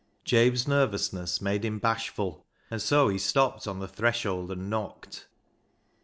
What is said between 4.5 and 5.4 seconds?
knocked.